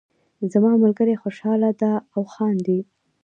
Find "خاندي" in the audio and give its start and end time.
2.33-2.79